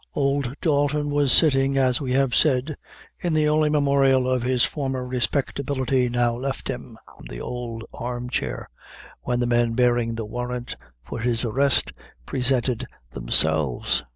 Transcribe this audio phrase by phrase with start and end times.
[0.15, 2.75] Old Dalton was sitting, as we have said,
[3.19, 6.97] in the only memorial of his former respectability now left him
[7.29, 8.67] the old arm chair
[9.21, 11.93] when the men bearing the warrant for his arrest
[12.25, 14.03] presented themselves.